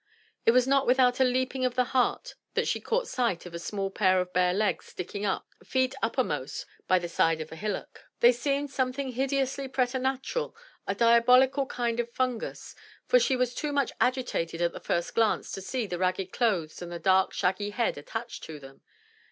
It 0.47 0.51
was 0.51 0.65
not 0.65 0.87
without 0.87 1.19
a 1.19 1.23
leaping 1.23 1.63
of 1.63 1.75
the 1.75 1.83
heart 1.93 2.33
that 2.55 2.67
she 2.67 2.79
caught 2.81 3.07
sight 3.07 3.45
of 3.45 3.53
a 3.53 3.59
small 3.59 3.91
pair 3.91 4.19
of 4.19 4.33
bare 4.33 4.51
legs 4.51 4.87
sticking 4.87 5.25
up, 5.25 5.53
feet 5.63 5.93
uppermost, 6.01 6.65
by 6.87 6.97
the 6.97 7.07
side 7.07 7.39
of 7.39 7.51
a 7.51 7.55
hillock; 7.55 8.03
they 8.19 8.31
seemed 8.31 8.71
something 8.71 9.11
hideously 9.11 9.67
preternatural,— 9.67 10.55
a 10.87 10.95
diabolical 10.95 11.67
kind 11.67 11.99
of 11.99 12.11
fungus; 12.11 12.73
for 13.05 13.19
she 13.19 13.35
was 13.35 13.53
too 13.53 13.71
much 13.71 13.91
agitated 14.01 14.59
at 14.59 14.71
the 14.73 14.79
first 14.79 15.13
glance 15.13 15.51
to 15.51 15.61
see 15.61 15.85
the 15.85 15.99
ragged 15.99 16.31
clothes 16.33 16.81
and 16.81 16.91
the 16.91 16.97
dark 16.97 17.31
shaggy 17.31 17.69
head 17.69 17.95
attached 17.95 18.43
to 18.45 18.57
them. 18.57 18.81